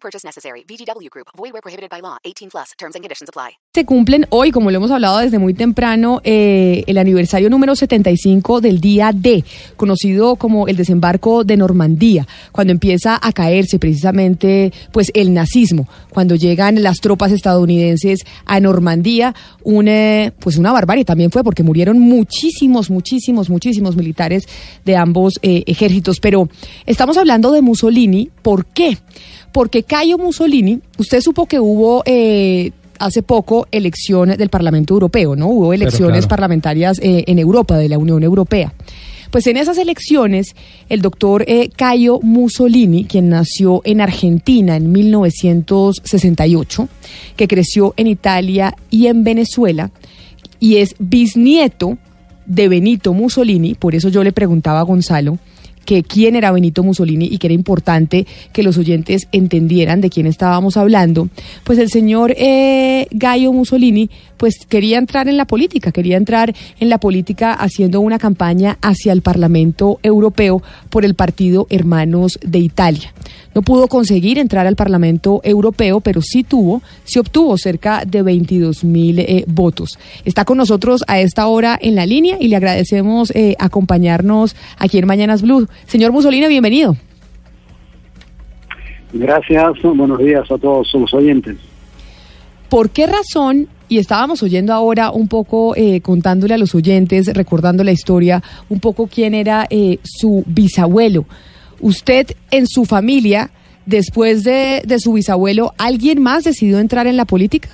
Purchase 0.00 0.24
necessary. 0.24 0.64
VGW 0.64 1.08
Group. 1.10 1.28
Void 1.36 1.52
where 1.52 1.62
prohibited 1.62 1.90
by 1.90 2.00
law. 2.00 2.16
18 2.24 2.50
plus. 2.50 2.72
Terms 2.78 2.94
and 2.94 3.02
conditions 3.02 3.28
apply. 3.28 3.58
Se 3.74 3.84
cumplen 3.84 4.26
hoy, 4.30 4.50
como 4.50 4.70
lo 4.70 4.78
hemos 4.78 4.90
hablado 4.90 5.18
desde 5.18 5.38
muy 5.38 5.54
temprano, 5.54 6.20
eh, 6.24 6.84
el 6.86 6.98
aniversario 6.98 7.50
número 7.50 7.76
75 7.76 8.60
del 8.60 8.80
día 8.80 9.12
D, 9.14 9.44
conocido 9.76 10.36
como 10.36 10.66
el 10.68 10.76
desembarco 10.76 11.44
de 11.44 11.56
Normandía, 11.56 12.26
cuando 12.50 12.72
empieza 12.72 13.18
a 13.20 13.32
caerse 13.32 13.78
precisamente 13.78 14.72
pues 14.92 15.10
el 15.14 15.32
nazismo, 15.32 15.86
cuando 16.10 16.34
llegan 16.34 16.82
las 16.82 17.00
tropas 17.00 17.30
estadounidenses 17.32 18.24
a 18.46 18.58
Normandía, 18.60 19.34
una, 19.62 20.32
pues 20.40 20.56
una 20.56 20.72
barbarie 20.72 21.04
también 21.04 21.30
fue 21.30 21.44
porque 21.44 21.62
murieron 21.62 21.98
muchísimos, 21.98 22.90
muchísimos, 22.90 23.50
muchísimos 23.50 23.96
militares 23.96 24.48
de 24.84 24.96
ambos 24.96 25.38
eh, 25.42 25.62
ejércitos. 25.66 26.20
Pero 26.20 26.48
estamos 26.86 27.16
hablando 27.16 27.52
de 27.52 27.62
Mussolini, 27.62 28.30
¿por 28.42 28.66
qué? 28.66 28.98
Porque 29.52 29.82
Cayo 29.88 30.18
Mussolini, 30.18 30.80
usted 30.98 31.20
supo 31.20 31.46
que 31.46 31.58
hubo 31.58 32.02
eh, 32.04 32.70
hace 32.98 33.22
poco 33.22 33.66
elecciones 33.70 34.36
del 34.38 34.50
Parlamento 34.50 34.92
Europeo, 34.94 35.34
¿no? 35.34 35.48
Hubo 35.48 35.72
elecciones 35.72 36.20
claro. 36.20 36.28
parlamentarias 36.28 36.98
eh, 37.00 37.24
en 37.26 37.38
Europa, 37.38 37.78
de 37.78 37.88
la 37.88 37.96
Unión 37.98 38.22
Europea. 38.22 38.74
Pues 39.30 39.46
en 39.46 39.56
esas 39.56 39.78
elecciones, 39.78 40.54
el 40.88 41.00
doctor 41.02 41.44
eh, 41.48 41.70
Cayo 41.74 42.20
Mussolini, 42.22 43.04
quien 43.04 43.30
nació 43.30 43.80
en 43.84 44.02
Argentina 44.02 44.76
en 44.76 44.92
1968, 44.92 46.88
que 47.36 47.48
creció 47.48 47.94
en 47.96 48.06
Italia 48.08 48.74
y 48.90 49.06
en 49.06 49.24
Venezuela, 49.24 49.90
y 50.60 50.76
es 50.76 50.94
bisnieto 50.98 51.96
de 52.44 52.68
Benito 52.68 53.14
Mussolini, 53.14 53.74
por 53.74 53.94
eso 53.94 54.10
yo 54.10 54.22
le 54.22 54.32
preguntaba 54.32 54.80
a 54.80 54.84
Gonzalo, 54.84 55.38
que 55.88 56.02
quién 56.02 56.36
era 56.36 56.52
Benito 56.52 56.82
Mussolini 56.82 57.30
y 57.32 57.38
que 57.38 57.46
era 57.46 57.54
importante 57.54 58.26
que 58.52 58.62
los 58.62 58.76
oyentes 58.76 59.26
entendieran 59.32 60.02
de 60.02 60.10
quién 60.10 60.26
estábamos 60.26 60.76
hablando, 60.76 61.30
pues 61.64 61.78
el 61.78 61.88
señor 61.88 62.34
eh, 62.36 63.06
Gallo 63.10 63.54
Mussolini 63.54 64.10
pues 64.36 64.66
quería 64.68 64.98
entrar 64.98 65.28
en 65.28 65.38
la 65.38 65.46
política, 65.46 65.90
quería 65.90 66.18
entrar 66.18 66.54
en 66.78 66.90
la 66.90 66.98
política 66.98 67.54
haciendo 67.54 68.02
una 68.02 68.18
campaña 68.18 68.76
hacia 68.82 69.14
el 69.14 69.22
Parlamento 69.22 69.98
Europeo 70.02 70.62
por 70.90 71.06
el 71.06 71.14
partido 71.14 71.66
Hermanos 71.70 72.38
de 72.42 72.58
Italia. 72.58 73.14
No 73.54 73.62
pudo 73.62 73.88
conseguir 73.88 74.38
entrar 74.38 74.66
al 74.66 74.76
Parlamento 74.76 75.40
Europeo, 75.42 76.00
pero 76.00 76.22
sí 76.22 76.44
tuvo, 76.44 76.82
sí 77.04 77.18
obtuvo 77.18 77.58
cerca 77.58 78.04
de 78.06 78.22
22 78.22 78.84
mil 78.84 79.18
eh, 79.18 79.44
votos. 79.48 79.98
Está 80.24 80.44
con 80.44 80.58
nosotros 80.58 81.02
a 81.08 81.18
esta 81.18 81.46
hora 81.48 81.76
en 81.80 81.96
la 81.96 82.06
línea 82.06 82.36
y 82.38 82.48
le 82.48 82.56
agradecemos 82.56 83.32
eh, 83.34 83.56
acompañarnos 83.58 84.54
aquí 84.78 84.98
en 84.98 85.06
Mañanas 85.06 85.42
Blue. 85.42 85.66
Señor 85.86 86.12
Mussolini, 86.12 86.48
bienvenido. 86.48 86.96
Gracias, 89.12 89.64
buenos 89.82 90.18
días 90.18 90.50
a 90.50 90.58
todos 90.58 90.92
los 90.92 91.14
oyentes. 91.14 91.56
¿Por 92.68 92.90
qué 92.90 93.06
razón? 93.06 93.68
Y 93.88 93.96
estábamos 93.96 94.42
oyendo 94.42 94.74
ahora 94.74 95.10
un 95.10 95.28
poco, 95.28 95.74
eh, 95.74 96.02
contándole 96.02 96.52
a 96.52 96.58
los 96.58 96.74
oyentes, 96.74 97.32
recordando 97.32 97.82
la 97.84 97.92
historia, 97.92 98.42
un 98.68 98.80
poco 98.80 99.06
quién 99.06 99.32
era 99.32 99.66
eh, 99.70 99.98
su 100.02 100.44
bisabuelo. 100.46 101.24
Usted 101.80 102.26
en 102.50 102.66
su 102.66 102.84
familia, 102.84 103.50
después 103.86 104.44
de, 104.44 104.82
de 104.84 104.98
su 104.98 105.14
bisabuelo, 105.14 105.72
¿alguien 105.78 106.20
más 106.20 106.44
decidió 106.44 106.78
entrar 106.78 107.06
en 107.06 107.16
la 107.16 107.24
política? 107.24 107.70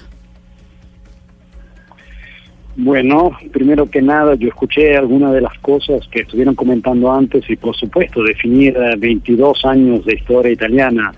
Bueno, 2.76 3.30
primero 3.52 3.88
que 3.88 4.02
nada, 4.02 4.34
yo 4.34 4.48
escuché 4.48 4.96
algunas 4.96 5.32
de 5.32 5.40
las 5.40 5.56
cosas 5.60 6.06
que 6.08 6.20
estuvieron 6.20 6.56
comentando 6.56 7.12
antes 7.12 7.48
y 7.48 7.54
por 7.54 7.76
supuesto 7.76 8.22
definir 8.22 8.76
eh, 8.76 8.96
22 8.98 9.64
años 9.64 10.04
de 10.04 10.14
historia 10.14 10.50
italiana 10.50 11.12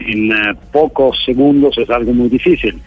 en 0.00 0.32
eh, 0.32 0.54
pocos 0.72 1.22
segundos 1.24 1.78
es 1.78 1.88
algo 1.90 2.12
muy 2.12 2.28
difícil. 2.28 2.80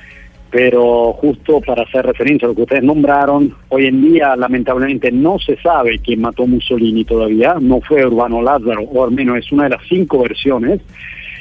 Pero 0.52 1.14
justo 1.14 1.62
para 1.62 1.84
hacer 1.84 2.06
referencia 2.08 2.48
a 2.48 2.50
lo 2.50 2.56
que 2.56 2.64
ustedes 2.64 2.84
nombraron, 2.84 3.54
hoy 3.70 3.86
en 3.86 4.02
día 4.02 4.36
lamentablemente 4.36 5.12
no 5.12 5.38
se 5.40 5.56
sabe 5.58 6.00
quién 6.00 6.22
mató 6.22 6.44
a 6.44 6.48
Mussolini 6.48 7.06
todavía, 7.06 7.56
no 7.62 7.80
fue 7.82 8.06
Urbano 8.06 8.42
Lázaro, 8.42 8.82
o 8.82 9.04
al 9.06 9.12
menos 9.12 9.38
es 9.38 9.52
una 9.52 9.66
de 9.66 9.70
las 9.70 9.88
cinco 9.88 10.24
versiones. 10.24 10.82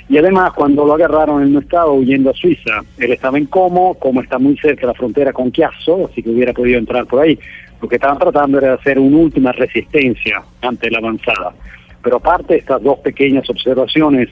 Y 0.09 0.17
además, 0.17 0.53
cuando 0.55 0.87
lo 0.87 0.95
agarraron, 0.95 1.43
él 1.43 1.53
no 1.53 1.61
estaba 1.61 1.93
huyendo 1.93 2.31
a 2.31 2.35
Suiza. 2.35 2.81
Él 2.99 3.13
estaba 3.13 3.37
en 3.37 3.47
Como, 3.47 3.95
Como 3.95 4.23
está 4.23 4.39
muy 4.39 4.57
cerca 4.57 4.83
de 4.83 4.87
la 4.89 4.95
frontera 4.95 5.33
con 5.33 5.53
Chiasso, 5.53 6.09
así 6.11 6.23
que 6.23 6.31
hubiera 6.31 6.55
podido 6.55 6.79
entrar 6.79 7.07
por 7.07 7.21
ahí. 7.21 7.39
Lo 7.81 7.89
que 7.89 7.97
estaban 7.97 8.19
tratando 8.19 8.59
era 8.59 8.69
de 8.69 8.75
hacer 8.75 8.99
una 8.99 9.19
última 9.19 9.53
resistencia 9.53 10.43
ante 10.63 10.91
la 10.91 10.99
avanzada. 10.99 11.53
Pero 12.03 12.17
aparte 12.17 12.55
de 12.55 12.61
estas 12.61 12.83
dos 12.83 12.99
pequeñas 13.01 13.49
observaciones 13.51 14.29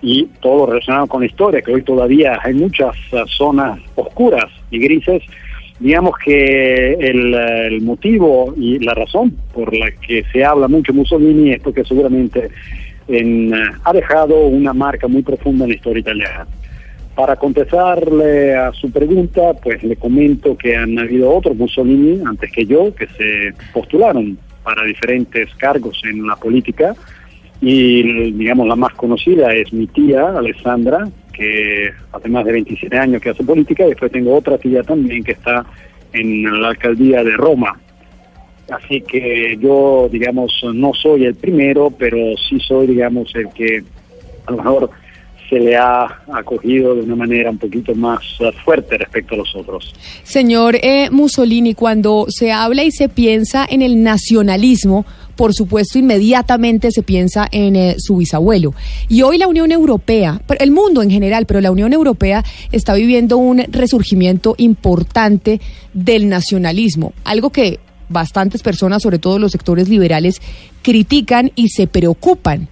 y 0.00 0.26
todo 0.40 0.66
relacionado 0.66 1.06
con 1.06 1.20
la 1.20 1.26
historia, 1.26 1.60
que 1.60 1.72
hoy 1.72 1.82
todavía 1.82 2.38
hay 2.42 2.54
muchas 2.54 2.94
uh, 3.12 3.26
zonas 3.26 3.80
oscuras 3.96 4.46
y 4.70 4.78
grises, 4.78 5.22
digamos 5.80 6.14
que 6.24 6.92
el, 6.92 7.34
uh, 7.34 7.66
el 7.66 7.82
motivo 7.82 8.54
y 8.56 8.78
la 8.78 8.94
razón 8.94 9.36
por 9.52 9.74
la 9.74 9.90
que 9.90 10.24
se 10.32 10.44
habla 10.44 10.68
mucho 10.68 10.92
Mussolini 10.92 11.52
es 11.52 11.60
porque 11.60 11.84
seguramente 11.84 12.50
en, 13.08 13.52
uh, 13.52 13.56
ha 13.84 13.92
dejado 13.92 14.46
una 14.46 14.72
marca 14.72 15.08
muy 15.08 15.22
profunda 15.22 15.64
en 15.64 15.70
la 15.70 15.76
historia 15.76 16.00
italiana. 16.00 16.46
Para 17.14 17.36
contestarle 17.36 18.54
a 18.54 18.72
su 18.72 18.90
pregunta, 18.90 19.54
pues 19.62 19.82
le 19.82 19.96
comento 19.96 20.56
que 20.56 20.76
han 20.76 20.98
habido 20.98 21.34
otros 21.34 21.56
Mussolini 21.56 22.20
antes 22.26 22.52
que 22.52 22.66
yo 22.66 22.94
que 22.94 23.06
se 23.06 23.54
postularon 23.72 24.38
para 24.62 24.84
diferentes 24.84 25.54
cargos 25.54 26.02
en 26.04 26.26
la 26.26 26.36
política. 26.36 26.94
Y 27.62 28.32
digamos 28.32 28.68
la 28.68 28.76
más 28.76 28.92
conocida 28.94 29.50
es 29.54 29.72
mi 29.72 29.86
tía 29.86 30.28
Alessandra, 30.28 31.08
que 31.32 31.90
hace 32.12 32.28
más 32.28 32.44
de 32.44 32.52
27 32.52 32.98
años 32.98 33.22
que 33.22 33.30
hace 33.30 33.44
política, 33.44 33.86
y 33.86 33.90
después 33.90 34.12
tengo 34.12 34.34
otra 34.36 34.58
tía 34.58 34.82
también 34.82 35.24
que 35.24 35.32
está 35.32 35.64
en 36.12 36.60
la 36.60 36.68
alcaldía 36.68 37.24
de 37.24 37.36
Roma, 37.36 37.78
Así 38.70 39.00
que 39.00 39.56
yo, 39.60 40.08
digamos, 40.10 40.52
no 40.74 40.92
soy 40.94 41.24
el 41.24 41.34
primero, 41.34 41.90
pero 41.90 42.18
sí 42.48 42.58
soy, 42.60 42.88
digamos, 42.88 43.32
el 43.34 43.48
que 43.50 43.84
a 44.46 44.50
lo 44.50 44.56
mejor 44.56 44.90
se 45.48 45.60
le 45.60 45.76
ha 45.76 46.22
acogido 46.32 46.94
de 46.94 47.02
una 47.02 47.16
manera 47.16 47.50
un 47.50 47.58
poquito 47.58 47.94
más 47.94 48.20
fuerte 48.64 48.98
respecto 48.98 49.34
a 49.34 49.38
los 49.38 49.54
otros. 49.54 49.94
Señor 50.24 50.76
eh, 50.82 51.08
Mussolini, 51.10 51.74
cuando 51.74 52.26
se 52.28 52.50
habla 52.52 52.84
y 52.84 52.90
se 52.90 53.08
piensa 53.08 53.66
en 53.68 53.82
el 53.82 54.02
nacionalismo, 54.02 55.06
por 55.36 55.54
supuesto, 55.54 55.98
inmediatamente 55.98 56.90
se 56.90 57.02
piensa 57.02 57.46
en 57.52 57.76
eh, 57.76 57.94
su 57.98 58.16
bisabuelo. 58.16 58.74
Y 59.08 59.22
hoy 59.22 59.38
la 59.38 59.46
Unión 59.46 59.70
Europea, 59.70 60.40
el 60.58 60.70
mundo 60.70 61.02
en 61.02 61.10
general, 61.10 61.46
pero 61.46 61.60
la 61.60 61.70
Unión 61.70 61.92
Europea 61.92 62.42
está 62.72 62.94
viviendo 62.94 63.36
un 63.36 63.58
resurgimiento 63.68 64.54
importante 64.58 65.60
del 65.92 66.28
nacionalismo, 66.28 67.12
algo 67.24 67.50
que 67.50 67.78
bastantes 68.08 68.62
personas, 68.62 69.02
sobre 69.02 69.18
todo 69.18 69.38
los 69.38 69.52
sectores 69.52 69.88
liberales, 69.88 70.40
critican 70.82 71.52
y 71.54 71.68
se 71.68 71.86
preocupan. 71.86 72.68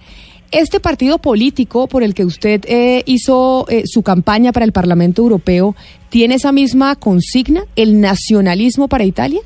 Este 0.50 0.78
partido 0.78 1.18
político 1.18 1.88
por 1.88 2.04
el 2.04 2.14
que 2.14 2.24
usted 2.24 2.64
eh, 2.68 3.02
hizo 3.06 3.66
eh, 3.68 3.82
su 3.86 4.02
campaña 4.02 4.52
para 4.52 4.64
el 4.64 4.72
Parlamento 4.72 5.22
Europeo, 5.22 5.74
¿tiene 6.10 6.36
esa 6.36 6.52
misma 6.52 6.94
consigna, 6.94 7.64
el 7.74 8.00
nacionalismo 8.00 8.86
para 8.86 9.04
Italia? 9.04 9.40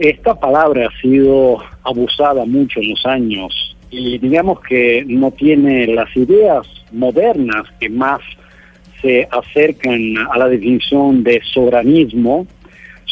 Esta 0.00 0.38
palabra 0.38 0.88
ha 0.88 1.00
sido 1.00 1.58
abusada 1.84 2.44
mucho 2.44 2.80
en 2.80 2.90
los 2.90 3.06
años 3.06 3.76
y 3.90 4.18
digamos 4.18 4.60
que 4.60 5.04
no 5.06 5.30
tiene 5.30 5.86
las 5.86 6.14
ideas 6.16 6.66
modernas 6.92 7.64
que 7.78 7.88
más 7.88 8.20
se 9.00 9.28
acercan 9.30 10.16
a 10.30 10.38
la 10.38 10.48
definición 10.48 11.22
de 11.22 11.40
soberanismo, 11.52 12.46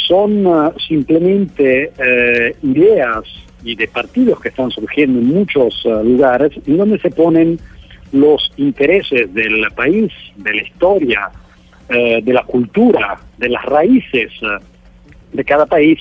son 0.06 0.46
uh, 0.46 0.72
simplemente 0.86 1.92
uh, 1.98 2.66
ideas 2.66 3.24
y 3.62 3.74
de 3.74 3.88
partidos 3.88 4.40
que 4.40 4.48
están 4.48 4.70
surgiendo 4.70 5.18
en 5.18 5.26
muchos 5.26 5.84
uh, 5.84 6.02
lugares 6.02 6.52
en 6.66 6.76
donde 6.76 6.98
se 6.98 7.10
ponen 7.10 7.58
los 8.12 8.52
intereses 8.56 9.32
del 9.34 9.66
país, 9.74 10.12
de 10.36 10.54
la 10.54 10.62
historia, 10.62 11.30
de 11.88 12.32
la 12.32 12.44
cultura, 12.44 13.18
de 13.38 13.48
las 13.48 13.64
raíces 13.64 14.30
de 15.32 15.44
cada 15.44 15.66
país 15.66 15.98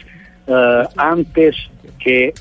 antes 0.96 1.56
que 2.00 2.34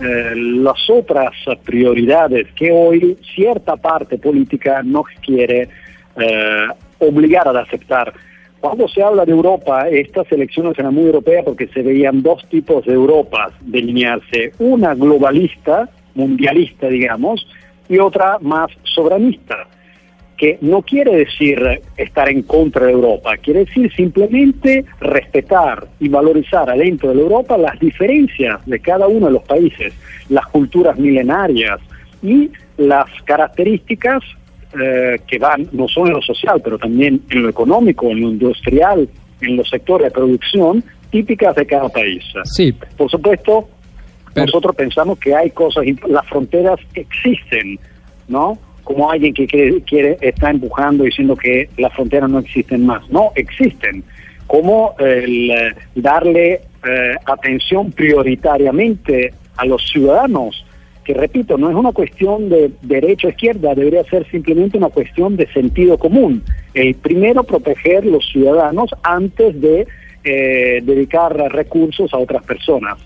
eh, 0.00 0.32
las 0.36 0.88
otras 0.88 1.32
prioridades 1.64 2.46
que 2.52 2.70
hoy 2.70 3.18
cierta 3.34 3.76
parte 3.76 4.16
política 4.16 4.80
no 4.84 5.02
quiere 5.20 5.68
eh, 6.16 6.68
obligar 7.00 7.48
a 7.48 7.60
aceptar. 7.60 8.14
Cuando 8.60 8.88
se 8.88 9.02
habla 9.02 9.24
de 9.24 9.32
Europa, 9.32 9.88
estas 9.88 10.30
elecciones 10.32 10.76
eran 10.78 10.94
muy 10.94 11.04
europeas 11.04 11.44
porque 11.44 11.68
se 11.68 11.82
veían 11.82 12.22
dos 12.22 12.44
tipos 12.48 12.84
de 12.84 12.92
Europas 12.92 13.52
delinearse, 13.60 14.52
una 14.58 14.94
globalista, 14.94 15.88
mundialista, 16.14 16.88
digamos, 16.88 17.46
y 17.88 17.98
otra 17.98 18.38
más 18.40 18.70
soberanista 18.82 19.68
que 20.36 20.56
no 20.60 20.82
quiere 20.82 21.16
decir 21.16 21.60
estar 21.96 22.28
en 22.28 22.42
contra 22.42 22.86
de 22.86 22.92
Europa, 22.92 23.36
quiere 23.36 23.64
decir 23.64 23.92
simplemente 23.92 24.84
respetar 25.00 25.88
y 25.98 26.08
valorizar 26.08 26.70
adentro 26.70 27.10
de 27.10 27.16
la 27.16 27.22
Europa 27.22 27.58
las 27.58 27.78
diferencias 27.80 28.64
de 28.64 28.78
cada 28.78 29.08
uno 29.08 29.26
de 29.26 29.32
los 29.32 29.42
países, 29.42 29.92
las 30.28 30.46
culturas 30.46 30.96
milenarias 30.96 31.80
y 32.22 32.50
las 32.76 33.06
características 33.24 34.22
eh, 34.80 35.18
que 35.26 35.38
van 35.38 35.68
no 35.72 35.88
solo 35.88 36.08
en 36.08 36.12
lo 36.14 36.22
social, 36.22 36.60
pero 36.62 36.78
también 36.78 37.22
en 37.30 37.42
lo 37.42 37.48
económico, 37.48 38.10
en 38.10 38.20
lo 38.20 38.28
industrial, 38.28 39.08
en 39.40 39.56
los 39.56 39.68
sectores 39.68 40.06
de 40.06 40.10
producción 40.10 40.84
típicas 41.10 41.54
de 41.56 41.66
cada 41.66 41.88
país. 41.88 42.24
Sí. 42.44 42.74
Por 42.96 43.10
supuesto, 43.10 43.68
nosotros 44.36 44.76
pensamos 44.76 45.18
que 45.18 45.34
hay 45.34 45.50
cosas, 45.50 45.84
las 46.06 46.26
fronteras 46.26 46.78
existen, 46.94 47.78
¿no? 48.28 48.58
como 48.88 49.10
alguien 49.10 49.34
que 49.34 49.46
quiere, 49.46 50.16
está 50.22 50.48
empujando 50.48 51.04
diciendo 51.04 51.36
que 51.36 51.68
las 51.76 51.92
fronteras 51.92 52.30
no 52.30 52.38
existen 52.38 52.86
más. 52.86 53.06
No, 53.10 53.32
existen. 53.34 54.02
Como 54.46 54.94
el 54.98 55.50
eh, 55.50 55.74
darle 55.94 56.62
eh, 56.88 57.14
atención 57.26 57.92
prioritariamente 57.92 59.34
a 59.58 59.66
los 59.66 59.86
ciudadanos, 59.90 60.64
que 61.08 61.14
repito, 61.14 61.56
no 61.56 61.70
es 61.70 61.74
una 61.74 61.92
cuestión 61.92 62.50
de 62.50 62.70
derecha 62.82 63.28
o 63.28 63.30
izquierda, 63.30 63.74
debería 63.74 64.04
ser 64.04 64.30
simplemente 64.30 64.76
una 64.76 64.90
cuestión 64.90 65.36
de 65.36 65.50
sentido 65.54 65.96
común. 65.96 66.42
El 66.74 66.96
primero, 66.96 67.44
proteger 67.44 68.04
los 68.04 68.28
ciudadanos 68.30 68.90
antes 69.02 69.58
de 69.58 69.86
eh, 70.22 70.80
dedicar 70.82 71.34
recursos 71.50 72.12
a 72.12 72.18
otras 72.18 72.44
personas. 72.44 72.98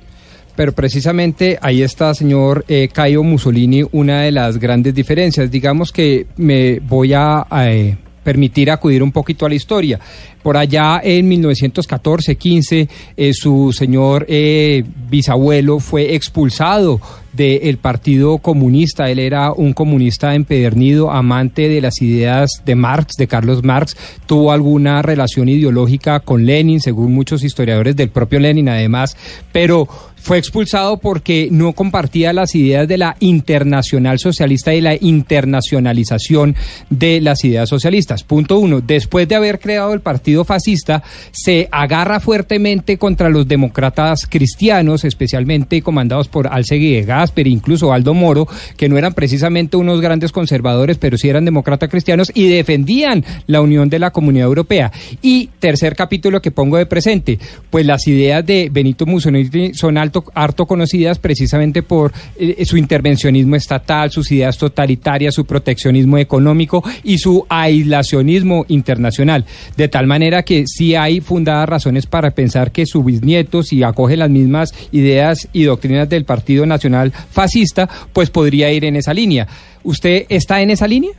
Pero 0.57 0.73
precisamente 0.73 1.57
ahí 1.63 1.83
está, 1.83 2.13
señor 2.13 2.65
eh, 2.67 2.89
Caio 2.93 3.23
Mussolini, 3.23 3.85
una 3.93 4.23
de 4.23 4.33
las 4.33 4.59
grandes 4.59 4.97
diferencias. 4.97 5.49
Digamos 5.49 5.93
que 5.93 6.27
me 6.37 6.81
voy 6.81 7.13
a, 7.15 7.47
eh, 7.69 7.95
permitir 8.25 8.69
acudir 8.71 9.03
un 9.03 9.13
poquito 9.13 9.47
a 9.47 9.49
la 9.49 9.55
historia. 9.55 10.01
Por 10.43 10.57
allá 10.57 11.01
en 11.05 11.31
1914-15, 11.31 12.89
eh, 13.17 13.33
su 13.33 13.73
señor 13.73 14.27
eh, 14.29 14.83
bisabuelo 15.09 15.79
fue 15.79 16.15
expulsado 16.15 17.01
del 17.33 17.79
Partido 17.79 18.39
Comunista. 18.39 19.11
Él 19.11 19.19
era 19.19 19.53
un 19.53 19.73
comunista 19.73 20.35
empedernido, 20.35 21.11
amante 21.11 21.69
de 21.69 21.81
las 21.81 22.03
ideas 22.03 22.51
de 22.65 22.75
Marx, 22.75 23.17
de 23.17 23.27
Carlos 23.27 23.63
Marx. 23.63 23.97
Tuvo 24.27 24.53
alguna 24.53 25.03
relación 25.03 25.49
ideológica 25.49 26.21
con 26.21 26.47
Lenin, 26.47 26.81
según 26.81 27.15
muchos 27.15 27.45
historiadores 27.45 27.97
del 27.97 28.11
propio 28.11 28.41
Lenin, 28.41 28.69
además, 28.69 29.17
pero 29.53 29.89
fue 30.23 30.39
expulsado 30.39 30.99
porque 30.99 31.49
no 31.51 31.73
compartía 31.73 32.33
las 32.33 32.55
ideas 32.55 32.87
de 32.87 32.97
la 32.97 33.17
internacional 33.19 34.21
socialista 34.21 34.73
y 34.73 34.81
la 34.81 34.95
internacionalización 34.95 36.55
de 36.91 37.21
las 37.21 37.45
ideas 37.45 37.69
socialistas. 37.69 38.23
Punto 38.23 38.59
uno. 38.59 38.81
Después 38.81 39.27
de 39.27 39.35
haber 39.35 39.59
creado 39.59 39.93
el 39.93 40.01
partido 40.01 40.45
fascista, 40.45 41.03
se 41.33 41.69
agarra 41.73 42.21
fuertemente 42.21 42.99
contra 42.99 43.31
los 43.31 43.49
demócratas 43.49 44.29
cristianos, 44.29 45.05
especialmente 45.05 45.83
comandados 45.83 46.29
por 46.29 46.47
Alcegui 46.47 46.95
de 47.23 47.33
Gasper, 47.33 47.47
incluso 47.47 47.93
Aldo 47.93 48.15
Moro, 48.15 48.49
que 48.77 48.89
no 48.89 48.99
eran 48.99 49.15
precisamente 49.15 49.77
unos 49.77 50.01
grandes 50.01 50.33
conservadores, 50.33 50.99
pero 50.99 51.17
sí 51.17 51.29
eran 51.29 51.45
demócratas 51.45 51.89
cristianos 51.89 52.31
y 52.35 52.49
defendían 52.49 53.25
la 53.47 53.61
unión 53.61 53.89
de 53.89 53.99
la 53.99 54.11
comunidad 54.11 54.47
europea. 54.47 54.91
Y 55.23 55.51
tercer 55.59 55.95
capítulo 55.95 56.43
que 56.43 56.51
pongo 56.51 56.77
de 56.77 56.87
presente, 56.87 57.39
pues 57.71 57.87
las 57.87 58.07
ideas 58.09 58.45
de 58.45 58.69
Benito 58.71 59.07
Mussolini 59.07 59.75
son 59.75 59.99
harto 59.99 60.67
conocidas 60.67 61.19
precisamente 61.19 61.83
por 61.83 62.13
eh, 62.37 62.65
su 62.65 62.77
intervencionismo 62.77 63.57
estatal, 63.57 64.11
sus 64.11 64.31
ideas 64.33 64.59
totalitarias, 64.59 65.35
su 65.35 65.45
proteccionismo 65.45 66.19
económico 66.19 66.83
y 67.05 67.19
su 67.19 67.47
aislacionismo 67.49 68.65
internacional. 68.69 69.45
De 69.77 69.89
tal 69.89 70.07
manera 70.07 70.43
que 70.43 70.65
sí 70.67 70.95
hay 70.95 71.21
fundadas 71.21 71.69
razones 71.69 72.07
para 72.07 72.33
pensar 72.33 72.73
que 72.73 72.87
su 72.87 73.03
bisnieto, 73.05 73.63
si 73.63 73.83
acoge 73.83 74.17
las 74.17 74.31
mismas 74.31 74.75
ideas 74.91 75.49
y 75.53 75.65
doctrinas 75.65 76.09
del 76.09 76.25
Partido 76.25 76.67
Fascista, 77.13 77.89
pues 78.13 78.31
podría 78.31 78.73
ir 78.73 78.85
en 78.85 78.97
esa 78.97 79.15
línea. 79.15 79.47
¿Usted 79.83 80.27
está 80.29 80.61
en 80.61 80.71
esa 80.71 80.87
línea? 80.87 81.13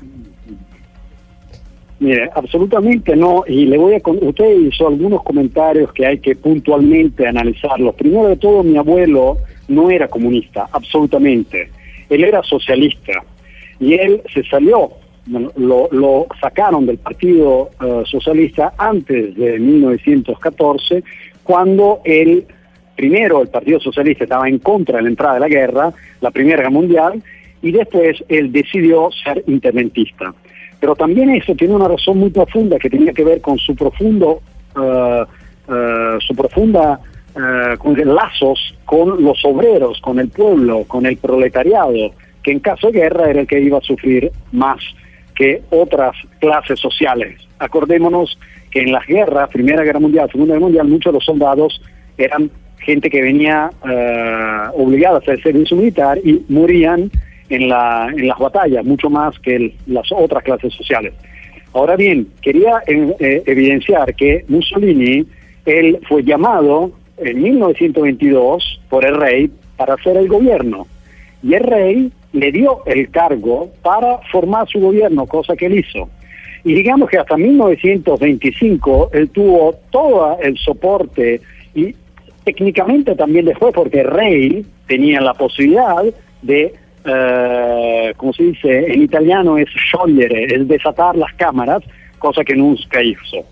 Mire, 2.00 2.30
absolutamente 2.36 3.16
no, 3.16 3.45
y 3.48 3.66
le 3.66 3.78
voy 3.78 3.94
a 3.94 4.01
usted 4.04 4.60
hizo 4.60 4.90
algunos 4.90 5.24
comentarios 5.24 5.94
que 5.94 6.06
hay 6.06 6.19
que 6.19 6.36
puntualmente 6.36 7.25
analizarlos. 7.25 7.95
Primero 7.95 8.28
de 8.28 8.36
todo, 8.36 8.62
mi 8.62 8.78
abuelo 8.78 9.38
no 9.69 9.90
era 9.90 10.10
comunista, 10.10 10.68
absolutamente. 10.72 11.69
Él 12.10 12.25
era 12.25 12.44
socialista 12.44 13.13
y 13.80 13.94
él 13.94 14.22
se 14.34 14.44
salió, 14.44 14.90
lo, 15.28 15.88
lo 15.92 16.28
sacaron 16.42 16.86
del 16.86 16.98
Partido 16.98 17.69
eh, 17.81 18.04
Socialista 18.06 18.74
antes 18.78 19.36
de 19.36 19.57
1914, 19.60 21.04
cuando 21.44 22.01
él, 22.04 22.45
primero 22.95 23.42
el 23.42 23.50
Partido 23.50 23.80
Socialista 23.80 24.24
estaba 24.24 24.48
en 24.48 24.60
contra 24.60 24.98
de 24.98 25.04
la 25.04 25.10
entrada 25.10 25.36
de 25.36 25.40
la 25.42 25.48
guerra, 25.48 25.94
la 26.22 26.31
Primera 26.31 26.57
Guerra 26.57 26.69
Mundial, 26.69 27.22
y 27.62 27.72
después 27.72 28.24
él 28.28 28.51
decidió 28.51 29.10
ser 29.24 29.44
interventista. 29.48 30.34
Pero 30.80 30.95
también 30.95 31.30
eso 31.30 31.56
tiene 31.56 31.75
una 31.75 31.88
razón 31.88 32.19
muy 32.19 32.30
profunda 32.30 32.78
que 32.78 32.90
tenía 32.90 33.13
que 33.13 33.24
ver 33.24 33.40
con 33.40 33.57
su 33.57 33.74
profundo, 33.74 34.42
uh, 34.75 36.19
su 36.19 36.36
profunda 36.36 37.00
uh, 37.36 37.78
con 37.78 37.95
lazos 38.16 38.75
con 38.84 39.24
los 39.24 39.44
obreros, 39.45 40.01
con 40.01 40.19
el 40.19 40.28
pueblo, 40.28 40.84
con 40.84 41.06
el 41.06 41.16
proletariado, 41.18 42.12
que 42.44 42.51
en 42.51 42.60
caso 42.60 42.92
de 42.92 43.00
guerra 43.00 43.30
era 43.30 43.42
el 43.42 43.48
que 43.48 43.62
iba 43.62 43.78
a 43.78 43.81
sufrir 43.81 44.30
más 44.51 44.80
que 45.34 45.62
otras 45.69 46.16
clases 46.40 46.80
sociales. 46.80 47.40
Acordémonos 47.60 48.38
que 48.69 48.81
en 48.81 48.92
las 48.92 49.07
guerras, 49.07 49.50
Primera 49.50 49.84
Guerra 49.84 50.01
Mundial, 50.01 50.30
Segunda 50.30 50.56
Guerra 50.56 50.66
Mundial, 50.66 50.88
muchos 50.88 51.13
de 51.13 51.18
los 51.18 51.25
soldados 51.25 51.81
eran 52.18 52.51
gente 52.83 53.09
que 53.09 53.21
venía 53.21 53.69
obligada 54.75 55.15
a 55.15 55.19
hacer 55.19 55.41
servicio 55.41 55.77
militar 55.77 56.19
y 56.24 56.44
morían 56.50 57.09
en, 57.50 57.69
la, 57.69 58.07
en 58.15 58.27
las 58.27 58.39
batallas, 58.39 58.85
mucho 58.85 59.09
más 59.09 59.38
que 59.39 59.75
las 59.88 60.12
otras 60.12 60.44
clases 60.44 60.74
sociales. 60.74 61.13
Ahora 61.74 61.95
bien, 61.95 62.27
quería 62.42 62.83
eh, 62.87 63.16
eh, 63.19 63.44
evidenciar 63.47 64.13
que 64.16 64.45
Mussolini, 64.47 65.25
él 65.66 65.99
fue 66.07 66.23
llamado 66.23 66.92
en 67.18 67.42
1922 67.42 68.81
por 68.90 69.06
el 69.06 69.16
rey 69.16 69.49
para 69.75 69.95
hacer 69.95 70.18
el 70.18 70.28
gobierno. 70.28 70.85
Y 71.42 71.56
el 71.56 71.63
rey 71.63 72.11
le 72.31 72.52
dio 72.52 72.83
el 72.85 73.09
cargo 73.09 73.71
para 73.81 74.19
formar 74.31 74.68
su 74.68 74.80
gobierno, 74.80 75.25
cosa 75.25 75.56
que 75.56 75.66
él 75.66 75.80
hizo. 75.80 76.09
Y 76.63 76.75
digamos 76.75 77.09
que 77.09 77.18
hasta 77.18 77.37
1925 77.37 79.09
él 79.13 79.30
tuvo 79.30 79.75
todo 79.90 80.37
el 80.42 80.57
soporte 80.57 81.42
y 81.75 81.95
técnicamente 82.44 83.16
también 83.16 83.45
después, 83.45 83.73
porque 83.73 84.02
el 84.02 84.07
rey 84.07 84.66
tenía 84.88 85.21
la 85.21 85.33
posibilidad 85.33 86.04
de 86.42 86.73
eh, 87.06 88.14
como 88.16 88.33
se 88.33 88.44
dice 88.44 88.94
en 88.94 89.02
italiano, 89.02 89.57
es 89.57 89.68
sciogliere, 89.69 90.45
es 90.45 90.68
desatar 90.68 91.16
las 91.16 91.33
cámaras, 91.33 91.83
cosa 92.18 92.44
que 92.44 92.56
nunca 92.56 93.04
hizo. 93.04 93.45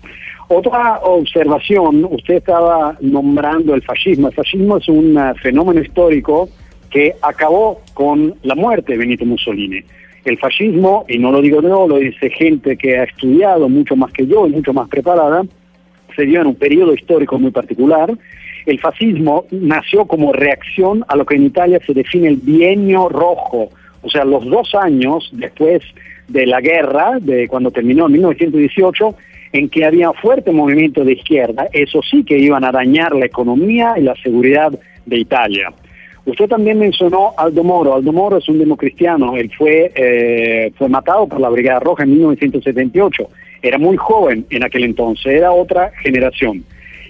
Otra 0.48 1.00
observación, 1.02 2.06
usted 2.10 2.34
estaba 2.36 2.96
nombrando 3.00 3.74
el 3.74 3.82
fascismo. 3.82 4.28
El 4.28 4.34
fascismo 4.34 4.78
es 4.78 4.88
un 4.88 5.16
uh, 5.16 5.34
fenómeno 5.36 5.80
histórico 5.80 6.48
que 6.90 7.14
acabó 7.22 7.80
con 7.94 8.34
la 8.42 8.54
muerte 8.54 8.92
de 8.92 8.98
Benito 8.98 9.24
Mussolini. 9.24 9.82
El 10.24 10.38
fascismo, 10.38 11.04
y 11.08 11.18
no 11.18 11.32
lo 11.32 11.40
digo 11.40 11.62
yo, 11.62 11.88
lo 11.88 11.96
dice 11.96 12.30
gente 12.30 12.76
que 12.76 12.98
ha 12.98 13.04
estudiado 13.04 13.68
mucho 13.68 13.96
más 13.96 14.12
que 14.12 14.26
yo 14.26 14.46
y 14.46 14.50
mucho 14.50 14.72
más 14.72 14.88
preparada, 14.88 15.42
se 16.14 16.24
dio 16.24 16.42
en 16.42 16.48
un 16.48 16.54
periodo 16.54 16.94
histórico 16.94 17.38
muy 17.38 17.50
particular 17.50 18.12
el 18.66 18.80
fascismo 18.80 19.46
nació 19.50 20.04
como 20.06 20.32
reacción 20.32 21.04
a 21.08 21.16
lo 21.16 21.26
que 21.26 21.36
en 21.36 21.44
Italia 21.46 21.80
se 21.86 21.94
define 21.94 22.28
el 22.28 22.36
bienio 22.36 23.08
rojo, 23.08 23.70
o 24.02 24.10
sea, 24.10 24.24
los 24.24 24.44
dos 24.46 24.74
años 24.74 25.30
después 25.32 25.82
de 26.28 26.46
la 26.46 26.60
guerra, 26.60 27.18
de 27.20 27.48
cuando 27.48 27.70
terminó 27.70 28.06
en 28.06 28.12
1918, 28.12 29.14
en 29.52 29.68
que 29.68 29.84
había 29.84 30.12
fuerte 30.12 30.50
movimiento 30.50 31.04
de 31.04 31.12
izquierda, 31.12 31.68
eso 31.72 32.00
sí 32.02 32.24
que 32.24 32.38
iban 32.38 32.64
a 32.64 32.72
dañar 32.72 33.14
la 33.14 33.26
economía 33.26 33.94
y 33.96 34.02
la 34.02 34.14
seguridad 34.16 34.72
de 35.04 35.18
Italia. 35.18 35.72
Usted 36.24 36.48
también 36.48 36.78
mencionó 36.78 37.34
Aldo 37.36 37.64
Moro. 37.64 37.94
Aldo 37.94 38.12
Moro 38.12 38.38
es 38.38 38.48
un 38.48 38.58
democristiano. 38.58 39.36
Él 39.36 39.50
fue, 39.56 39.92
eh, 39.94 40.72
fue 40.76 40.88
matado 40.88 41.26
por 41.26 41.40
la 41.40 41.48
Brigada 41.48 41.80
Roja 41.80 42.04
en 42.04 42.12
1978. 42.12 43.28
Era 43.60 43.78
muy 43.78 43.96
joven 43.96 44.46
en 44.50 44.62
aquel 44.62 44.84
entonces, 44.84 45.26
era 45.26 45.52
otra 45.52 45.90
generación. 46.02 46.64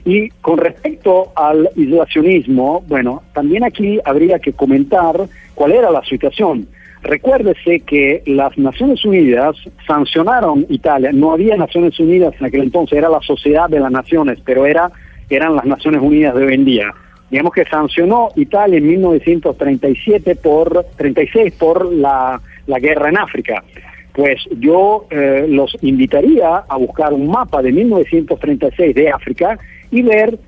Y 0.05 0.31
con 0.41 0.59
respecto 0.59 1.33
al 1.37 1.71
isolacionismo, 1.77 2.83
bueno, 2.89 3.23
también 3.35 3.65
aquí 3.65 4.01
habría 4.05 4.39
que 4.39 4.53
comentar 4.53 5.15
cuál 5.55 5.73
era 5.73 5.91
la 5.91 6.05
situación. 6.05 6.67
Recuérdese 7.03 7.81
que 7.81 8.23
las 8.27 8.57
Naciones 8.57 9.05
Unidas 9.05 9.57
sancionaron 9.87 10.67
Italia, 10.69 11.11
no 11.13 11.33
había 11.33 11.57
Naciones 11.57 11.99
Unidas 11.99 12.35
en 12.39 12.47
aquel 12.47 12.63
entonces, 12.63 12.97
era 12.97 13.09
la 13.09 13.21
Sociedad 13.21 13.69
de 13.69 13.81
las 13.81 13.91
Naciones, 13.91 14.39
pero 14.45 14.67
era, 14.67 14.91
eran 15.29 15.57
las 15.57 15.65
Naciones 15.65 16.01
Unidas 16.01 16.35
de 16.35 16.47
hoy 16.47 16.55
en 16.55 16.65
día. 16.65 16.95
Digamos 17.31 17.53
que 17.55 17.65
sancionó 17.65 18.29
Italia 18.37 18.79
en 18.79 18.87
1937 18.87 20.37
por 20.37 20.85
36 20.97 21.55
por 21.55 21.93
la, 21.93 22.41
la 22.67 22.79
guerra 22.79 23.09
en 23.09 23.19
África. 23.19 23.65
Pues 24.13 24.43
yo 24.59 25.07
eh, 25.11 25.47
los 25.49 25.77
invitaría 25.81 26.59
a 26.69 26.77
buscar 26.77 27.15
un 27.15 27.29
mapa 27.29 27.63
de 27.63 27.73
1936 27.73 28.95
de 28.95 29.11
África 29.11 29.59
y 29.93 30.03
ver 30.03 30.39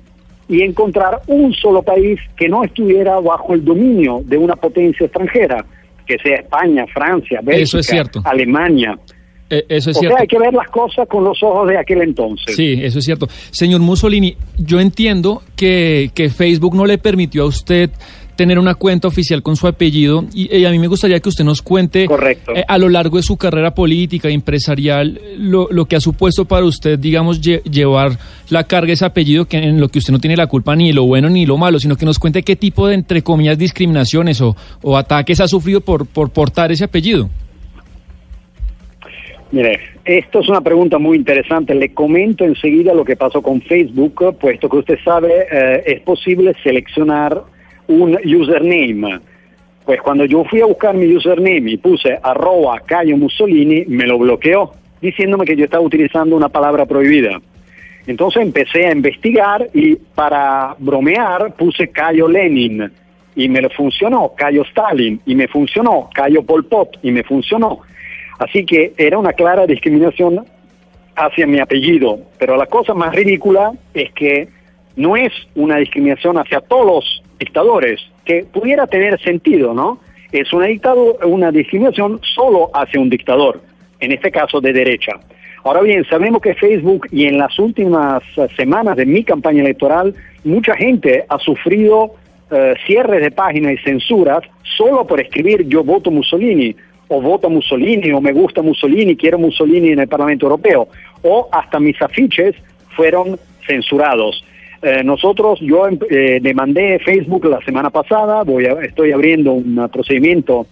y 0.47 0.61
encontrar 0.61 1.21
un 1.27 1.53
solo 1.53 1.81
país 1.81 2.19
que 2.37 2.49
no 2.49 2.63
estuviera 2.63 3.19
bajo 3.19 3.53
el 3.53 3.63
dominio 3.63 4.21
de 4.25 4.37
una 4.37 4.55
potencia 4.55 5.05
extranjera, 5.05 5.65
que 6.05 6.17
sea 6.19 6.35
España, 6.35 6.85
Francia, 6.93 7.39
Bélgica, 7.41 8.03
Alemania. 8.25 8.97
Eh, 9.49 9.63
eso 9.69 9.91
es 9.91 9.97
o 9.97 9.99
cierto. 9.99 10.17
sea, 10.17 10.21
hay 10.21 10.27
que 10.27 10.39
ver 10.39 10.53
las 10.53 10.67
cosas 10.69 11.07
con 11.07 11.23
los 11.23 11.41
ojos 11.41 11.69
de 11.69 11.77
aquel 11.77 12.01
entonces. 12.01 12.55
Sí, 12.55 12.79
eso 12.81 12.99
es 12.99 13.05
cierto. 13.05 13.27
Señor 13.51 13.81
Mussolini, 13.81 14.35
yo 14.57 14.79
entiendo 14.79 15.41
que, 15.55 16.09
que 16.13 16.29
Facebook 16.29 16.75
no 16.75 16.85
le 16.85 16.97
permitió 16.97 17.43
a 17.43 17.47
usted 17.47 17.91
tener 18.35 18.59
una 18.59 18.75
cuenta 18.75 19.07
oficial 19.07 19.41
con 19.41 19.55
su 19.55 19.67
apellido 19.67 20.25
y, 20.33 20.55
y 20.55 20.65
a 20.65 20.71
mí 20.71 20.79
me 20.79 20.87
gustaría 20.87 21.19
que 21.19 21.29
usted 21.29 21.43
nos 21.45 21.61
cuente 21.61 22.03
eh, 22.03 22.63
a 22.67 22.77
lo 22.77 22.89
largo 22.89 23.17
de 23.17 23.23
su 23.23 23.37
carrera 23.37 23.73
política, 23.73 24.29
empresarial, 24.29 25.19
lo, 25.37 25.67
lo 25.71 25.85
que 25.85 25.95
ha 25.95 25.99
supuesto 25.99 26.45
para 26.45 26.65
usted, 26.65 26.99
digamos, 26.99 27.41
lle- 27.41 27.63
llevar 27.63 28.11
la 28.49 28.63
carga 28.65 28.87
de 28.87 28.93
ese 28.93 29.05
apellido 29.05 29.45
que 29.45 29.57
en 29.57 29.79
lo 29.79 29.87
que 29.89 29.99
usted 29.99 30.11
no 30.11 30.19
tiene 30.19 30.35
la 30.35 30.47
culpa 30.47 30.75
ni 30.75 30.91
lo 30.91 31.03
bueno 31.05 31.29
ni 31.29 31.45
lo 31.45 31.57
malo, 31.57 31.79
sino 31.79 31.95
que 31.95 32.05
nos 32.05 32.19
cuente 32.19 32.43
qué 32.43 32.55
tipo 32.55 32.87
de, 32.87 32.95
entre 32.95 33.21
comillas, 33.21 33.57
discriminaciones 33.57 34.41
o, 34.41 34.55
o 34.81 34.97
ataques 34.97 35.39
ha 35.39 35.47
sufrido 35.47 35.81
por, 35.81 36.05
por 36.05 36.29
portar 36.29 36.71
ese 36.71 36.83
apellido. 36.83 37.29
Mire, 39.51 39.79
esto 40.03 40.41
es 40.41 40.49
una 40.49 40.59
pregunta 40.59 40.97
muy 40.97 41.17
interesante. 41.17 41.73
Le 41.73 41.93
comento 41.93 42.43
enseguida 42.43 42.93
lo 42.93 43.05
que 43.05 43.15
pasó 43.15 43.41
con 43.41 43.61
Facebook, 43.61 44.37
puesto 44.39 44.67
que 44.67 44.77
usted 44.77 44.97
sabe, 45.05 45.31
eh, 45.49 45.83
es 45.85 46.01
posible 46.01 46.53
seleccionar 46.61 47.41
un 47.87 48.17
username. 48.23 49.19
Pues 49.85 50.01
cuando 50.01 50.25
yo 50.25 50.43
fui 50.45 50.61
a 50.61 50.65
buscar 50.65 50.95
mi 50.95 51.13
username 51.15 51.71
y 51.71 51.77
puse 51.77 52.17
arroba 52.21 52.79
Cayo 52.79 53.17
Mussolini, 53.17 53.85
me 53.87 54.07
lo 54.07 54.17
bloqueó, 54.17 54.71
diciéndome 55.01 55.45
que 55.45 55.55
yo 55.55 55.65
estaba 55.65 55.83
utilizando 55.83 56.35
una 56.35 56.49
palabra 56.49 56.85
prohibida. 56.85 57.39
Entonces 58.07 58.41
empecé 58.41 58.87
a 58.87 58.91
investigar 58.91 59.67
y 59.73 59.95
para 59.95 60.75
bromear 60.79 61.53
puse 61.55 61.89
Cayo 61.89 62.27
Lenin 62.27 62.91
y 63.35 63.49
me 63.49 63.61
lo 63.61 63.69
funcionó, 63.69 64.33
Cayo 64.35 64.63
Stalin 64.63 65.19
y 65.25 65.35
me 65.35 65.47
funcionó, 65.47 66.09
Cayo 66.13 66.43
Pol 66.43 66.65
Pot 66.65 66.97
y 67.03 67.11
me 67.11 67.23
funcionó. 67.23 67.81
Así 68.39 68.65
que 68.65 68.93
era 68.97 69.17
una 69.17 69.33
clara 69.33 69.65
discriminación 69.65 70.45
hacia 71.15 71.47
mi 71.47 71.59
apellido. 71.59 72.19
Pero 72.37 72.57
la 72.57 72.65
cosa 72.65 72.93
más 72.93 73.13
ridícula 73.15 73.71
es 73.93 74.11
que 74.13 74.47
no 74.95 75.15
es 75.15 75.31
una 75.55 75.77
discriminación 75.77 76.37
hacia 76.37 76.61
todos 76.61 76.85
los 76.85 77.23
dictadores, 77.39 78.01
que 78.23 78.43
pudiera 78.43 78.87
tener 78.87 79.19
sentido, 79.21 79.73
¿no? 79.73 79.99
Es 80.31 80.51
una, 80.53 80.67
dictado- 80.67 81.17
una 81.25 81.51
discriminación 81.51 82.19
solo 82.35 82.69
hacia 82.73 82.99
un 82.99 83.09
dictador, 83.09 83.61
en 83.99 84.11
este 84.11 84.31
caso 84.31 84.61
de 84.61 84.73
derecha. 84.73 85.13
Ahora 85.63 85.81
bien, 85.81 86.05
sabemos 86.05 86.41
que 86.41 86.53
Facebook 86.53 87.07
y 87.11 87.25
en 87.25 87.39
las 87.39 87.57
últimas 87.57 88.21
eh, 88.37 88.47
semanas 88.55 88.97
de 88.97 89.05
mi 89.07 89.23
campaña 89.23 89.61
electoral, 89.61 90.13
mucha 90.43 90.75
gente 90.75 91.25
ha 91.27 91.39
sufrido 91.39 92.11
eh, 92.51 92.75
cierres 92.85 93.21
de 93.21 93.31
páginas 93.31 93.73
y 93.73 93.77
censuras 93.77 94.43
solo 94.77 95.07
por 95.07 95.19
escribir 95.19 95.67
yo 95.67 95.83
voto 95.83 96.11
Mussolini, 96.11 96.75
o 97.07 97.19
voto 97.19 97.49
Mussolini, 97.49 98.11
o 98.11 98.21
me 98.21 98.31
gusta 98.31 98.61
Mussolini, 98.61 99.15
quiero 99.15 99.39
Mussolini 99.39 99.89
en 99.89 99.99
el 99.99 100.07
Parlamento 100.07 100.45
Europeo, 100.45 100.87
o 101.23 101.49
hasta 101.51 101.79
mis 101.79 101.99
afiches 101.99 102.55
fueron 102.95 103.39
censurados. 103.65 104.44
Eh, 104.87 105.03
nosotros, 105.03 105.59
yo 105.61 105.87
em- 105.87 105.97
eh, 106.11 106.37
demandé 106.39 106.99
Facebook 106.99 107.45
la 107.45 107.59
semana 107.61 107.89
pasada, 107.89 108.43
voy 108.43 108.65
a- 108.67 108.81
estoy 108.83 109.11
abriendo 109.11 109.51
un 109.53 109.89
procedimiento 109.91 110.67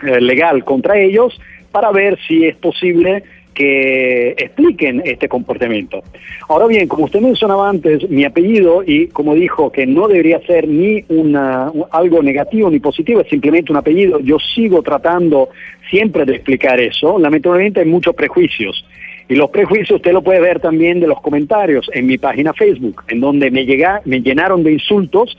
eh, 0.00 0.20
legal 0.20 0.62
contra 0.64 0.96
ellos 0.96 1.40
para 1.72 1.90
ver 1.90 2.16
si 2.28 2.44
es 2.46 2.54
posible 2.54 3.24
que 3.52 4.28
expliquen 4.38 5.02
este 5.04 5.28
comportamiento. 5.28 6.04
Ahora 6.48 6.68
bien, 6.68 6.86
como 6.86 7.06
usted 7.06 7.20
mencionaba 7.20 7.68
antes, 7.68 8.08
mi 8.08 8.24
apellido, 8.24 8.84
y 8.86 9.08
como 9.08 9.34
dijo 9.34 9.72
que 9.72 9.84
no 9.86 10.06
debería 10.06 10.38
ser 10.46 10.68
ni 10.68 11.02
una, 11.08 11.68
un- 11.72 11.86
algo 11.90 12.22
negativo 12.22 12.70
ni 12.70 12.78
positivo, 12.78 13.22
es 13.22 13.28
simplemente 13.28 13.72
un 13.72 13.78
apellido, 13.78 14.20
yo 14.20 14.36
sigo 14.54 14.82
tratando 14.82 15.48
siempre 15.90 16.24
de 16.24 16.36
explicar 16.36 16.78
eso. 16.78 17.18
Lamentablemente 17.18 17.80
hay 17.80 17.86
muchos 17.86 18.14
prejuicios. 18.14 18.84
Y 19.28 19.34
los 19.34 19.50
prejuicios 19.50 19.96
usted 19.96 20.12
lo 20.12 20.22
puede 20.22 20.40
ver 20.40 20.58
también 20.58 21.00
de 21.00 21.06
los 21.06 21.20
comentarios 21.20 21.90
en 21.92 22.06
mi 22.06 22.16
página 22.16 22.54
Facebook, 22.54 23.04
en 23.08 23.20
donde 23.20 23.50
me, 23.50 23.66
llega, 23.66 24.00
me 24.06 24.22
llenaron 24.22 24.62
de 24.62 24.72
insultos, 24.72 25.36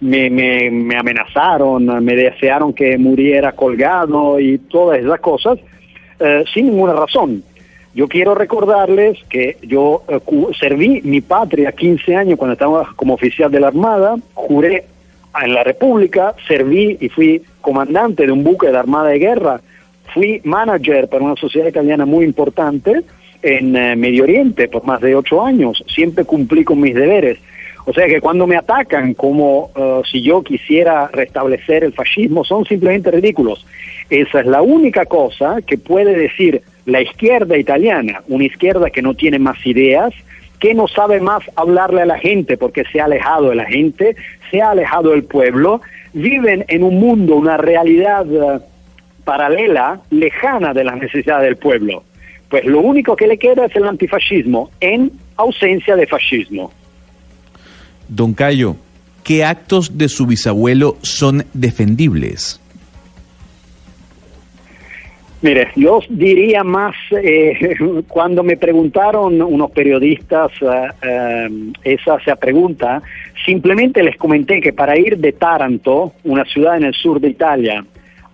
me, 0.00 0.28
me, 0.28 0.70
me 0.70 0.96
amenazaron, 0.96 2.04
me 2.04 2.16
desearon 2.16 2.74
que 2.74 2.98
muriera 2.98 3.52
colgado 3.52 4.38
y 4.38 4.58
todas 4.58 4.98
esas 4.98 5.20
cosas, 5.20 5.58
eh, 6.18 6.44
sin 6.52 6.66
ninguna 6.66 6.92
razón. 6.92 7.42
Yo 7.94 8.08
quiero 8.08 8.34
recordarles 8.34 9.18
que 9.30 9.56
yo 9.62 10.02
eh, 10.08 10.20
serví 10.58 11.00
mi 11.02 11.22
patria 11.22 11.72
15 11.72 12.14
años 12.14 12.38
cuando 12.38 12.52
estaba 12.52 12.92
como 12.94 13.14
oficial 13.14 13.50
de 13.50 13.60
la 13.60 13.68
Armada, 13.68 14.16
juré 14.34 14.84
en 15.42 15.54
la 15.54 15.64
República, 15.64 16.34
serví 16.46 16.98
y 17.00 17.08
fui 17.08 17.42
comandante 17.62 18.26
de 18.26 18.32
un 18.32 18.44
buque 18.44 18.66
de 18.66 18.74
la 18.74 18.80
Armada 18.80 19.08
de 19.08 19.18
Guerra, 19.18 19.60
fui 20.12 20.40
manager 20.44 21.08
para 21.08 21.24
una 21.24 21.36
sociedad 21.36 21.68
italiana 21.68 22.04
muy 22.04 22.24
importante 22.24 23.02
en 23.42 23.76
eh, 23.76 23.96
Medio 23.96 24.24
Oriente 24.24 24.68
por 24.68 24.84
más 24.84 25.00
de 25.00 25.14
ocho 25.14 25.44
años, 25.44 25.82
siempre 25.88 26.24
cumplí 26.24 26.64
con 26.64 26.80
mis 26.80 26.94
deberes. 26.94 27.38
O 27.86 27.92
sea 27.92 28.06
que 28.06 28.20
cuando 28.20 28.46
me 28.46 28.56
atacan 28.56 29.14
como 29.14 29.70
eh, 29.74 30.02
si 30.10 30.22
yo 30.22 30.42
quisiera 30.42 31.08
restablecer 31.08 31.82
el 31.82 31.92
fascismo, 31.92 32.44
son 32.44 32.64
simplemente 32.64 33.10
ridículos. 33.10 33.66
Esa 34.10 34.40
es 34.40 34.46
la 34.46 34.62
única 34.62 35.06
cosa 35.06 35.58
que 35.66 35.78
puede 35.78 36.14
decir 36.14 36.62
la 36.86 37.00
izquierda 37.00 37.56
italiana, 37.56 38.22
una 38.28 38.44
izquierda 38.44 38.90
que 38.90 39.02
no 39.02 39.14
tiene 39.14 39.38
más 39.38 39.64
ideas, 39.66 40.12
que 40.58 40.74
no 40.74 40.88
sabe 40.88 41.20
más 41.20 41.42
hablarle 41.56 42.02
a 42.02 42.06
la 42.06 42.18
gente 42.18 42.56
porque 42.56 42.84
se 42.92 43.00
ha 43.00 43.06
alejado 43.06 43.48
de 43.50 43.54
la 43.54 43.64
gente, 43.64 44.14
se 44.50 44.60
ha 44.60 44.70
alejado 44.70 45.10
del 45.10 45.24
pueblo, 45.24 45.80
viven 46.12 46.64
en 46.68 46.82
un 46.82 47.00
mundo, 47.00 47.36
una 47.36 47.56
realidad 47.56 48.26
eh, 48.30 48.60
paralela, 49.24 50.00
lejana 50.10 50.74
de 50.74 50.84
las 50.84 50.96
necesidades 50.98 51.44
del 51.44 51.56
pueblo. 51.56 52.02
Pues 52.50 52.64
lo 52.64 52.80
único 52.80 53.14
que 53.16 53.28
le 53.28 53.38
queda 53.38 53.66
es 53.66 53.76
el 53.76 53.86
antifascismo 53.86 54.70
en 54.80 55.12
ausencia 55.36 55.96
de 55.96 56.06
fascismo. 56.06 56.72
Don 58.08 58.34
Cayo, 58.34 58.76
¿qué 59.22 59.44
actos 59.44 59.96
de 59.96 60.08
su 60.08 60.26
bisabuelo 60.26 60.96
son 61.00 61.46
defendibles? 61.54 62.60
Mire, 65.42 65.68
yo 65.74 66.00
diría 66.10 66.62
más, 66.64 66.94
eh, 67.12 67.76
cuando 68.08 68.42
me 68.42 68.56
preguntaron 68.56 69.40
unos 69.40 69.70
periodistas 69.70 70.50
eh, 70.60 70.88
eh, 71.02 71.48
esa, 71.84 72.16
esa 72.16 72.36
pregunta, 72.36 73.00
simplemente 73.46 74.02
les 74.02 74.16
comenté 74.16 74.60
que 74.60 74.72
para 74.72 74.98
ir 74.98 75.16
de 75.16 75.32
Taranto, 75.32 76.12
una 76.24 76.44
ciudad 76.44 76.76
en 76.76 76.84
el 76.84 76.94
sur 76.94 77.20
de 77.20 77.28
Italia, 77.28 77.84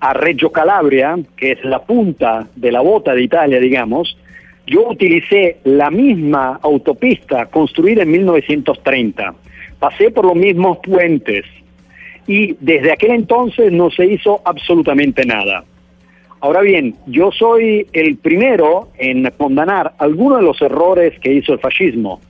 a 0.06 0.12
Reggio 0.12 0.52
Calabria, 0.52 1.18
que 1.36 1.52
es 1.52 1.64
la 1.64 1.80
punta 1.80 2.46
de 2.54 2.70
la 2.70 2.80
bota 2.80 3.12
de 3.12 3.24
Italia, 3.24 3.58
digamos, 3.58 4.16
yo 4.64 4.88
utilicé 4.88 5.56
la 5.64 5.90
misma 5.90 6.60
autopista 6.62 7.46
construida 7.46 8.02
en 8.02 8.12
1930. 8.12 9.34
Pasé 9.80 10.12
por 10.12 10.24
los 10.24 10.36
mismos 10.36 10.78
puentes 10.78 11.44
y 12.28 12.56
desde 12.60 12.92
aquel 12.92 13.12
entonces 13.12 13.72
no 13.72 13.90
se 13.90 14.06
hizo 14.06 14.42
absolutamente 14.44 15.24
nada. 15.26 15.64
Ahora 16.38 16.60
bien, 16.60 16.94
yo 17.06 17.32
soy 17.32 17.88
el 17.92 18.16
primero 18.16 18.90
en 18.98 19.28
condenar 19.36 19.94
algunos 19.98 20.38
de 20.38 20.44
los 20.44 20.62
errores 20.62 21.18
que 21.18 21.32
hizo 21.32 21.52
el 21.52 21.58
fascismo. 21.58 22.20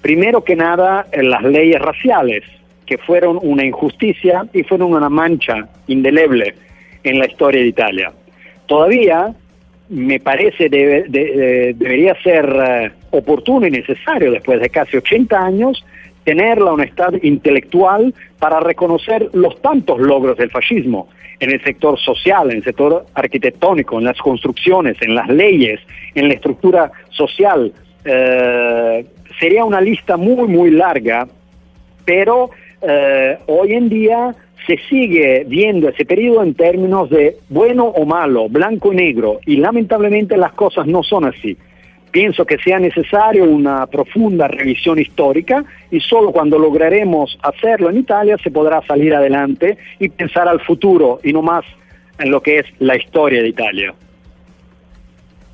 Primero 0.00 0.44
que 0.44 0.56
nada, 0.56 1.06
las 1.12 1.42
leyes 1.42 1.78
raciales, 1.78 2.42
que 2.86 2.96
fueron 2.96 3.38
una 3.42 3.66
injusticia 3.66 4.46
y 4.54 4.62
fueron 4.62 4.94
una 4.94 5.10
mancha 5.10 5.68
indeleble 5.88 6.54
en 7.04 7.18
la 7.18 7.26
historia 7.26 7.60
de 7.60 7.66
Italia. 7.68 8.12
Todavía 8.66 9.34
me 9.88 10.20
parece 10.20 10.70
debe- 10.70 11.04
de- 11.08 11.32
de- 11.36 11.74
debería 11.74 12.14
ser 12.22 12.46
eh, 12.66 12.90
oportuno 13.10 13.66
y 13.66 13.70
necesario, 13.70 14.32
después 14.32 14.60
de 14.60 14.70
casi 14.70 14.96
80 14.96 15.38
años, 15.38 15.84
tener 16.24 16.60
la 16.60 16.72
honestidad 16.72 17.12
intelectual 17.22 18.14
para 18.38 18.60
reconocer 18.60 19.28
los 19.32 19.60
tantos 19.60 19.98
logros 20.00 20.36
del 20.38 20.50
fascismo 20.50 21.08
en 21.40 21.50
el 21.50 21.62
sector 21.64 21.98
social, 21.98 22.50
en 22.50 22.58
el 22.58 22.64
sector 22.64 23.04
arquitectónico, 23.14 23.98
en 23.98 24.04
las 24.04 24.18
construcciones, 24.18 24.96
en 25.02 25.14
las 25.16 25.28
leyes, 25.28 25.80
en 26.14 26.28
la 26.28 26.34
estructura 26.34 26.92
social, 27.10 27.72
eh, 28.04 29.04
sería 29.40 29.64
una 29.64 29.80
lista 29.80 30.16
muy, 30.16 30.46
muy 30.48 30.70
larga, 30.70 31.26
pero 32.04 32.50
eh, 32.80 33.36
hoy 33.46 33.72
en 33.72 33.88
día 33.88 34.34
se 34.66 34.78
sigue 34.88 35.44
viendo 35.46 35.88
ese 35.88 36.04
periodo 36.04 36.42
en 36.42 36.54
términos 36.54 37.10
de 37.10 37.36
bueno 37.48 37.84
o 37.84 38.04
malo, 38.04 38.48
blanco 38.48 38.92
y 38.92 38.96
negro, 38.96 39.40
y 39.46 39.56
lamentablemente 39.56 40.36
las 40.36 40.52
cosas 40.52 40.86
no 40.86 41.02
son 41.02 41.24
así. 41.24 41.56
Pienso 42.10 42.44
que 42.44 42.58
sea 42.58 42.78
necesario 42.78 43.44
una 43.44 43.86
profunda 43.86 44.46
revisión 44.46 44.98
histórica 44.98 45.64
y 45.90 45.98
solo 46.00 46.30
cuando 46.30 46.58
lograremos 46.58 47.38
hacerlo 47.42 47.88
en 47.88 47.98
Italia 47.98 48.36
se 48.42 48.50
podrá 48.50 48.82
salir 48.82 49.14
adelante 49.14 49.78
y 49.98 50.10
pensar 50.10 50.46
al 50.46 50.60
futuro 50.60 51.20
y 51.24 51.32
no 51.32 51.40
más 51.40 51.64
en 52.18 52.30
lo 52.30 52.42
que 52.42 52.58
es 52.58 52.66
la 52.80 52.96
historia 52.96 53.40
de 53.40 53.48
Italia. 53.48 53.94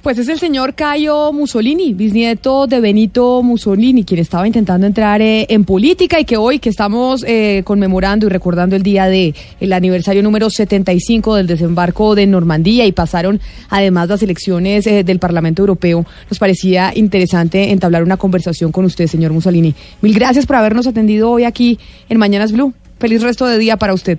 Pues 0.08 0.16
es 0.16 0.28
el 0.28 0.38
señor 0.38 0.72
Cayo 0.72 1.34
Mussolini, 1.34 1.92
bisnieto 1.92 2.66
de 2.66 2.80
Benito 2.80 3.42
Mussolini, 3.42 4.04
quien 4.04 4.20
estaba 4.20 4.46
intentando 4.46 4.86
entrar 4.86 5.20
eh, 5.20 5.44
en 5.50 5.66
política 5.66 6.18
y 6.18 6.24
que 6.24 6.38
hoy 6.38 6.60
que 6.60 6.70
estamos 6.70 7.22
eh, 7.28 7.60
conmemorando 7.62 8.24
y 8.24 8.30
recordando 8.30 8.74
el 8.74 8.82
día 8.82 9.04
de 9.04 9.34
el 9.60 9.70
aniversario 9.70 10.22
número 10.22 10.48
75 10.48 11.34
del 11.34 11.46
desembarco 11.46 12.14
de 12.14 12.26
Normandía 12.26 12.86
y 12.86 12.92
pasaron 12.92 13.38
además 13.68 14.08
las 14.08 14.22
elecciones 14.22 14.86
eh, 14.86 15.04
del 15.04 15.18
Parlamento 15.18 15.60
Europeo, 15.60 16.06
nos 16.30 16.38
parecía 16.38 16.90
interesante 16.94 17.70
entablar 17.70 18.02
una 18.02 18.16
conversación 18.16 18.72
con 18.72 18.86
usted, 18.86 19.08
señor 19.08 19.34
Mussolini. 19.34 19.74
Mil 20.00 20.14
gracias 20.14 20.46
por 20.46 20.56
habernos 20.56 20.86
atendido 20.86 21.30
hoy 21.30 21.44
aquí 21.44 21.78
en 22.08 22.16
Mañanas 22.16 22.52
Blue. 22.52 22.72
Feliz 22.98 23.20
resto 23.20 23.44
de 23.44 23.58
día 23.58 23.76
para 23.76 23.92
usted. 23.92 24.18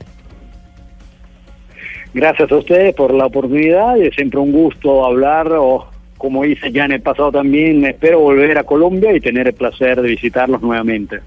Gracias 2.14 2.52
a 2.52 2.56
ustedes 2.56 2.96
por 2.96 3.14
la 3.14 3.28
oportunidad, 3.28 3.98
es 4.02 4.16
siempre 4.16 4.40
un 4.40 4.52
gusto 4.52 5.06
hablar 5.06 5.52
o 5.52 5.88
como 6.18 6.44
hice 6.44 6.72
ya 6.72 6.86
en 6.86 6.92
el 6.92 7.02
pasado 7.02 7.32
también, 7.32 7.86
espero 7.86 8.20
volver 8.20 8.58
a 8.58 8.64
Colombia 8.64 9.14
y 9.14 9.22
tener 9.22 9.48
el 9.48 9.54
placer 9.54 10.02
de 10.02 10.10
visitarlos 10.10 10.62
nuevamente. 10.62 11.20